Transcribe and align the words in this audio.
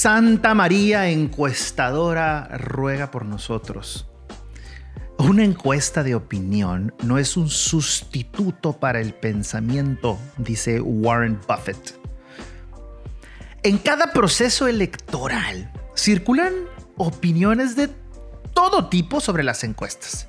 Santa 0.00 0.54
María 0.54 1.08
encuestadora 1.08 2.56
ruega 2.56 3.10
por 3.10 3.24
nosotros. 3.24 4.06
Una 5.18 5.42
encuesta 5.42 6.04
de 6.04 6.14
opinión 6.14 6.94
no 7.02 7.18
es 7.18 7.36
un 7.36 7.50
sustituto 7.50 8.74
para 8.74 9.00
el 9.00 9.12
pensamiento, 9.12 10.16
dice 10.36 10.80
Warren 10.80 11.40
Buffett. 11.48 11.98
En 13.64 13.78
cada 13.78 14.12
proceso 14.12 14.68
electoral 14.68 15.72
circulan 15.96 16.52
opiniones 16.96 17.74
de 17.74 17.90
todo 18.54 18.88
tipo 18.88 19.20
sobre 19.20 19.42
las 19.42 19.64
encuestas. 19.64 20.28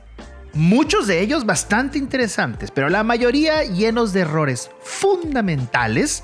Muchos 0.54 1.06
de 1.06 1.22
ellos 1.22 1.46
bastante 1.46 2.00
interesantes, 2.00 2.72
pero 2.72 2.90
la 2.90 3.04
mayoría 3.04 3.66
llenos 3.66 4.14
de 4.14 4.22
errores 4.22 4.72
fundamentales, 4.82 6.24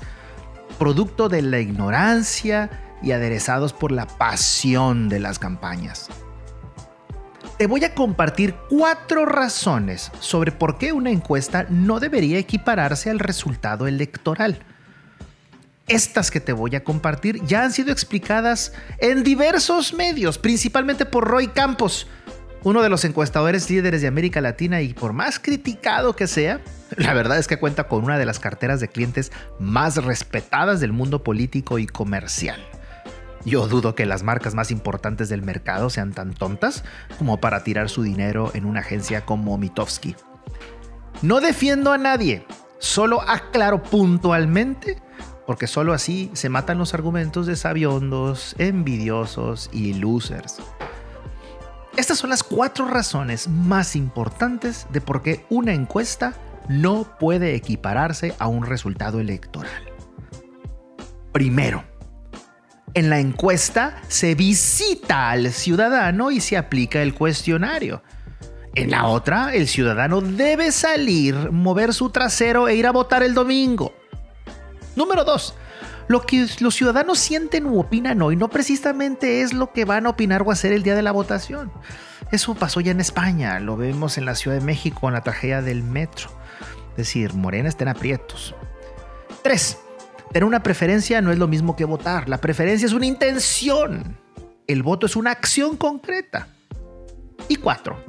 producto 0.80 1.28
de 1.28 1.42
la 1.42 1.60
ignorancia 1.60 2.82
y 3.02 3.12
aderezados 3.12 3.72
por 3.72 3.92
la 3.92 4.06
pasión 4.06 5.08
de 5.08 5.20
las 5.20 5.38
campañas. 5.38 6.08
Te 7.58 7.66
voy 7.66 7.84
a 7.84 7.94
compartir 7.94 8.54
cuatro 8.68 9.24
razones 9.24 10.12
sobre 10.20 10.52
por 10.52 10.76
qué 10.76 10.92
una 10.92 11.10
encuesta 11.10 11.66
no 11.70 12.00
debería 12.00 12.38
equipararse 12.38 13.08
al 13.08 13.18
resultado 13.18 13.86
electoral. 13.86 14.58
Estas 15.88 16.30
que 16.30 16.40
te 16.40 16.52
voy 16.52 16.74
a 16.76 16.84
compartir 16.84 17.42
ya 17.44 17.62
han 17.62 17.72
sido 17.72 17.92
explicadas 17.92 18.72
en 18.98 19.22
diversos 19.22 19.94
medios, 19.94 20.36
principalmente 20.36 21.06
por 21.06 21.26
Roy 21.28 21.48
Campos, 21.48 22.08
uno 22.62 22.82
de 22.82 22.88
los 22.88 23.04
encuestadores 23.04 23.70
líderes 23.70 24.02
de 24.02 24.08
América 24.08 24.40
Latina 24.40 24.82
y 24.82 24.92
por 24.92 25.12
más 25.12 25.38
criticado 25.38 26.16
que 26.16 26.26
sea, 26.26 26.60
la 26.96 27.14
verdad 27.14 27.38
es 27.38 27.46
que 27.46 27.58
cuenta 27.58 27.84
con 27.84 28.02
una 28.02 28.18
de 28.18 28.26
las 28.26 28.40
carteras 28.40 28.80
de 28.80 28.88
clientes 28.88 29.30
más 29.60 29.96
respetadas 29.96 30.80
del 30.80 30.92
mundo 30.92 31.22
político 31.22 31.78
y 31.78 31.86
comercial. 31.86 32.60
Yo 33.46 33.68
dudo 33.68 33.94
que 33.94 34.06
las 34.06 34.24
marcas 34.24 34.56
más 34.56 34.72
importantes 34.72 35.28
del 35.28 35.40
mercado 35.40 35.88
sean 35.88 36.12
tan 36.12 36.34
tontas 36.34 36.82
como 37.16 37.40
para 37.40 37.62
tirar 37.62 37.88
su 37.88 38.02
dinero 38.02 38.50
en 38.54 38.64
una 38.64 38.80
agencia 38.80 39.24
como 39.24 39.56
Mitofsky. 39.56 40.16
No 41.22 41.40
defiendo 41.40 41.92
a 41.92 41.98
nadie, 41.98 42.44
solo 42.80 43.22
aclaro 43.22 43.84
puntualmente, 43.84 45.00
porque 45.46 45.68
solo 45.68 45.92
así 45.92 46.28
se 46.34 46.48
matan 46.48 46.76
los 46.76 46.92
argumentos 46.92 47.46
de 47.46 47.54
sabiondos, 47.54 48.56
envidiosos 48.58 49.70
y 49.72 49.94
losers. 49.94 50.56
Estas 51.96 52.18
son 52.18 52.30
las 52.30 52.42
cuatro 52.42 52.88
razones 52.88 53.46
más 53.46 53.94
importantes 53.94 54.88
de 54.90 55.00
por 55.00 55.22
qué 55.22 55.46
una 55.50 55.72
encuesta 55.72 56.34
no 56.68 57.06
puede 57.20 57.54
equipararse 57.54 58.34
a 58.40 58.48
un 58.48 58.66
resultado 58.66 59.20
electoral. 59.20 59.82
Primero, 61.30 61.84
en 62.96 63.10
la 63.10 63.20
encuesta 63.20 64.00
se 64.08 64.34
visita 64.34 65.30
al 65.30 65.52
ciudadano 65.52 66.30
y 66.30 66.40
se 66.40 66.56
aplica 66.56 67.02
el 67.02 67.14
cuestionario. 67.14 68.02
En 68.74 68.90
la 68.90 69.04
otra, 69.06 69.54
el 69.54 69.68
ciudadano 69.68 70.22
debe 70.22 70.72
salir, 70.72 71.52
mover 71.52 71.92
su 71.92 72.08
trasero 72.08 72.68
e 72.68 72.74
ir 72.74 72.86
a 72.86 72.92
votar 72.92 73.22
el 73.22 73.34
domingo. 73.34 73.94
Número 74.96 75.24
2. 75.24 75.54
Lo 76.08 76.22
que 76.22 76.46
los 76.60 76.74
ciudadanos 76.74 77.18
sienten 77.18 77.66
u 77.66 77.80
opinan 77.80 78.22
hoy 78.22 78.34
no 78.34 78.48
precisamente 78.48 79.42
es 79.42 79.52
lo 79.52 79.72
que 79.72 79.84
van 79.84 80.06
a 80.06 80.10
opinar 80.10 80.42
o 80.42 80.50
hacer 80.50 80.72
el 80.72 80.82
día 80.82 80.94
de 80.94 81.02
la 81.02 81.12
votación. 81.12 81.70
Eso 82.32 82.54
pasó 82.54 82.80
ya 82.80 82.92
en 82.92 83.00
España, 83.00 83.60
lo 83.60 83.76
vemos 83.76 84.16
en 84.16 84.24
la 84.24 84.34
Ciudad 84.34 84.56
de 84.56 84.64
México 84.64 85.00
con 85.02 85.12
la 85.12 85.20
tragedia 85.20 85.60
del 85.60 85.82
metro. 85.82 86.30
Es 86.92 86.96
decir, 86.96 87.34
Morena 87.34 87.68
está 87.68 87.84
en 87.84 87.88
aprietos. 87.88 88.54
3. 89.42 89.80
Tener 90.32 90.44
una 90.44 90.62
preferencia 90.62 91.20
no 91.20 91.32
es 91.32 91.38
lo 91.38 91.48
mismo 91.48 91.76
que 91.76 91.84
votar. 91.84 92.28
La 92.28 92.38
preferencia 92.38 92.86
es 92.86 92.92
una 92.92 93.06
intención. 93.06 94.18
El 94.66 94.82
voto 94.82 95.06
es 95.06 95.16
una 95.16 95.30
acción 95.30 95.76
concreta. 95.76 96.48
Y 97.48 97.56
cuatro, 97.56 98.02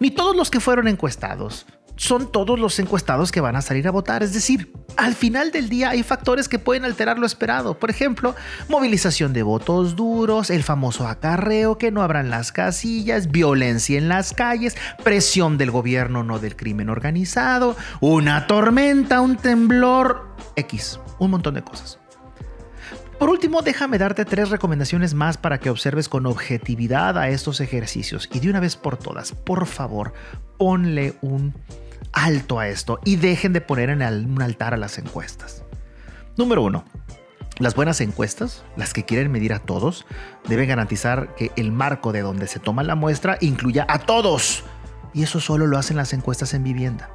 ni 0.00 0.10
todos 0.10 0.34
los 0.34 0.50
que 0.50 0.60
fueron 0.60 0.88
encuestados 0.88 1.66
son 1.98 2.30
todos 2.30 2.58
los 2.58 2.78
encuestados 2.78 3.32
que 3.32 3.40
van 3.40 3.56
a 3.56 3.60
salir 3.60 3.86
a 3.88 3.90
votar. 3.90 4.22
Es 4.22 4.32
decir, 4.32 4.72
al 4.96 5.14
final 5.14 5.50
del 5.50 5.68
día 5.68 5.90
hay 5.90 6.02
factores 6.02 6.48
que 6.48 6.58
pueden 6.58 6.84
alterar 6.84 7.18
lo 7.18 7.26
esperado. 7.26 7.78
Por 7.78 7.90
ejemplo, 7.90 8.34
movilización 8.68 9.32
de 9.32 9.42
votos 9.42 9.96
duros, 9.96 10.48
el 10.48 10.62
famoso 10.62 11.06
acarreo, 11.06 11.76
que 11.76 11.90
no 11.90 12.02
abran 12.02 12.30
las 12.30 12.52
casillas, 12.52 13.30
violencia 13.30 13.98
en 13.98 14.08
las 14.08 14.32
calles, 14.32 14.76
presión 15.02 15.58
del 15.58 15.72
gobierno, 15.72 16.22
no 16.22 16.38
del 16.38 16.56
crimen 16.56 16.88
organizado, 16.88 17.76
una 18.00 18.46
tormenta, 18.46 19.20
un 19.20 19.36
temblor, 19.36 20.28
X, 20.54 21.00
un 21.18 21.32
montón 21.32 21.54
de 21.54 21.62
cosas. 21.62 21.98
Por 23.18 23.30
último, 23.30 23.62
déjame 23.62 23.98
darte 23.98 24.24
tres 24.24 24.50
recomendaciones 24.50 25.14
más 25.14 25.36
para 25.36 25.58
que 25.58 25.70
observes 25.70 26.08
con 26.08 26.26
objetividad 26.26 27.18
a 27.18 27.28
estos 27.28 27.60
ejercicios. 27.60 28.30
Y 28.32 28.38
de 28.38 28.48
una 28.48 28.60
vez 28.60 28.76
por 28.76 28.96
todas, 28.96 29.32
por 29.32 29.66
favor, 29.66 30.12
ponle 30.56 31.16
un 31.20 31.52
alto 32.12 32.58
a 32.58 32.68
esto 32.68 33.00
y 33.04 33.16
dejen 33.16 33.52
de 33.52 33.60
poner 33.60 33.90
en 33.90 34.02
un 34.02 34.42
altar 34.42 34.74
a 34.74 34.76
las 34.76 34.98
encuestas. 34.98 35.62
Número 36.36 36.62
uno. 36.62 36.84
Las 37.58 37.74
buenas 37.74 38.00
encuestas, 38.00 38.62
las 38.76 38.92
que 38.92 39.04
quieren 39.04 39.32
medir 39.32 39.52
a 39.52 39.58
todos, 39.58 40.06
deben 40.46 40.68
garantizar 40.68 41.34
que 41.34 41.50
el 41.56 41.72
marco 41.72 42.12
de 42.12 42.20
donde 42.20 42.46
se 42.46 42.60
toma 42.60 42.84
la 42.84 42.94
muestra 42.94 43.36
incluya 43.40 43.84
a 43.88 43.98
todos. 43.98 44.62
Y 45.12 45.24
eso 45.24 45.40
solo 45.40 45.66
lo 45.66 45.76
hacen 45.76 45.96
las 45.96 46.12
encuestas 46.12 46.54
en 46.54 46.62
vivienda. 46.62 47.10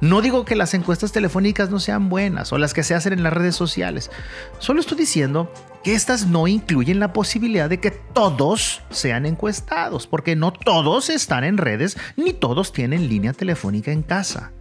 No 0.00 0.20
digo 0.20 0.44
que 0.44 0.56
las 0.56 0.74
encuestas 0.74 1.12
telefónicas 1.12 1.70
no 1.70 1.80
sean 1.80 2.08
buenas 2.08 2.52
o 2.52 2.58
las 2.58 2.74
que 2.74 2.82
se 2.82 2.94
hacen 2.94 3.12
en 3.12 3.22
las 3.22 3.32
redes 3.32 3.56
sociales. 3.56 4.10
Solo 4.58 4.80
estoy 4.80 4.98
diciendo 4.98 5.52
que 5.82 5.94
estas 5.94 6.26
no 6.26 6.48
incluyen 6.48 7.00
la 7.00 7.12
posibilidad 7.12 7.70
de 7.70 7.80
que 7.80 7.90
todos 7.90 8.82
sean 8.90 9.24
encuestados, 9.24 10.06
porque 10.06 10.36
no 10.36 10.52
todos 10.52 11.08
están 11.08 11.44
en 11.44 11.56
redes 11.58 11.96
ni 12.16 12.32
todos 12.32 12.72
tienen 12.72 13.08
línea 13.08 13.32
telefónica 13.32 13.92
en 13.92 14.02
casa. 14.02 14.52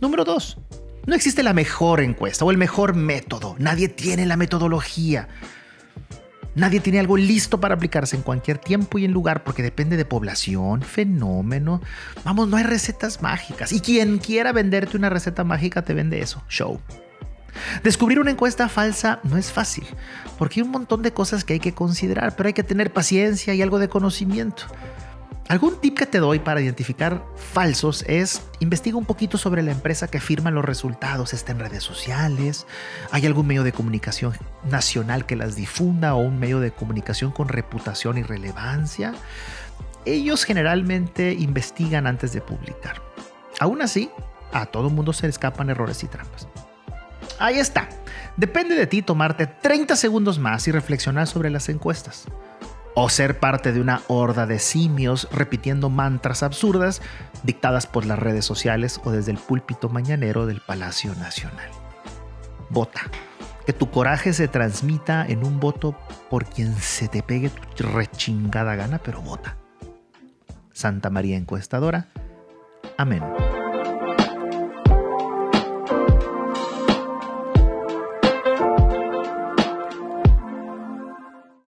Número 0.00 0.24
2. 0.24 0.58
No 1.06 1.14
existe 1.14 1.42
la 1.42 1.52
mejor 1.52 2.00
encuesta 2.00 2.44
o 2.44 2.50
el 2.50 2.56
mejor 2.56 2.94
método. 2.94 3.56
Nadie 3.58 3.88
tiene 3.88 4.26
la 4.26 4.36
metodología. 4.36 5.28
Nadie 6.54 6.80
tiene 6.80 7.00
algo 7.00 7.16
listo 7.16 7.60
para 7.60 7.74
aplicarse 7.74 8.16
en 8.16 8.22
cualquier 8.22 8.58
tiempo 8.58 8.98
y 8.98 9.04
en 9.04 9.12
lugar 9.12 9.42
porque 9.42 9.62
depende 9.62 9.96
de 9.96 10.04
población, 10.04 10.82
fenómeno. 10.82 11.80
Vamos, 12.24 12.48
no 12.48 12.56
hay 12.56 12.64
recetas 12.64 13.22
mágicas. 13.22 13.72
Y 13.72 13.80
quien 13.80 14.18
quiera 14.18 14.52
venderte 14.52 14.96
una 14.96 15.10
receta 15.10 15.42
mágica 15.42 15.82
te 15.82 15.94
vende 15.94 16.20
eso, 16.20 16.42
show. 16.48 16.80
Descubrir 17.82 18.18
una 18.18 18.30
encuesta 18.30 18.68
falsa 18.68 19.20
no 19.24 19.36
es 19.36 19.52
fácil, 19.52 19.84
porque 20.38 20.60
hay 20.60 20.66
un 20.66 20.72
montón 20.72 21.02
de 21.02 21.12
cosas 21.12 21.44
que 21.44 21.54
hay 21.54 21.60
que 21.60 21.72
considerar, 21.72 22.34
pero 22.36 22.48
hay 22.48 22.52
que 22.52 22.64
tener 22.64 22.92
paciencia 22.92 23.54
y 23.54 23.62
algo 23.62 23.78
de 23.78 23.88
conocimiento. 23.88 24.64
Algún 25.48 25.78
tip 25.78 25.98
que 25.98 26.06
te 26.06 26.20
doy 26.20 26.38
para 26.38 26.62
identificar 26.62 27.22
falsos 27.36 28.02
es 28.08 28.42
investiga 28.60 28.96
un 28.96 29.04
poquito 29.04 29.36
sobre 29.36 29.62
la 29.62 29.72
empresa 29.72 30.08
que 30.08 30.18
firma 30.18 30.50
los 30.50 30.64
resultados, 30.64 31.34
está 31.34 31.52
en 31.52 31.58
redes 31.58 31.82
sociales, 31.82 32.66
hay 33.10 33.26
algún 33.26 33.46
medio 33.46 33.62
de 33.62 33.72
comunicación 33.72 34.32
nacional 34.70 35.26
que 35.26 35.36
las 35.36 35.54
difunda 35.54 36.14
o 36.14 36.18
un 36.18 36.38
medio 36.38 36.60
de 36.60 36.70
comunicación 36.70 37.30
con 37.30 37.48
reputación 37.48 38.16
y 38.16 38.22
relevancia. 38.22 39.14
Ellos 40.06 40.44
generalmente 40.44 41.34
investigan 41.34 42.06
antes 42.06 42.32
de 42.32 42.40
publicar. 42.40 43.02
Aún 43.60 43.82
así, 43.82 44.10
a 44.52 44.64
todo 44.66 44.88
mundo 44.88 45.12
se 45.12 45.26
le 45.26 45.30
escapan 45.30 45.68
errores 45.68 46.02
y 46.02 46.06
trampas. 46.06 46.48
Ahí 47.38 47.58
está. 47.58 47.88
Depende 48.38 48.76
de 48.76 48.86
ti 48.86 49.02
tomarte 49.02 49.46
30 49.46 49.94
segundos 49.96 50.38
más 50.38 50.66
y 50.68 50.72
reflexionar 50.72 51.26
sobre 51.26 51.50
las 51.50 51.68
encuestas 51.68 52.26
o 52.94 53.08
ser 53.08 53.38
parte 53.38 53.72
de 53.72 53.80
una 53.80 54.02
horda 54.08 54.46
de 54.46 54.58
simios 54.58 55.28
repitiendo 55.32 55.90
mantras 55.90 56.42
absurdas 56.42 57.02
dictadas 57.42 57.86
por 57.86 58.06
las 58.06 58.18
redes 58.18 58.44
sociales 58.44 59.00
o 59.04 59.10
desde 59.10 59.32
el 59.32 59.38
púlpito 59.38 59.88
mañanero 59.88 60.46
del 60.46 60.60
Palacio 60.60 61.14
Nacional. 61.16 61.68
Vota. 62.70 63.02
Que 63.66 63.72
tu 63.72 63.90
coraje 63.90 64.34
se 64.34 64.46
transmita 64.46 65.24
en 65.26 65.44
un 65.44 65.58
voto 65.58 65.96
por 66.28 66.44
quien 66.44 66.76
se 66.76 67.08
te 67.08 67.22
pegue 67.22 67.50
tu 67.50 67.84
rechingada 67.84 68.76
gana, 68.76 68.98
pero 68.98 69.22
vota. 69.22 69.56
Santa 70.72 71.08
María 71.08 71.36
Encuestadora. 71.36 72.08
Amén. 72.98 73.22